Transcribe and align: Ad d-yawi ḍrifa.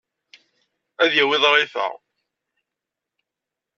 Ad 1.03 1.07
d-yawi 1.11 1.37
ḍrifa. 1.43 1.87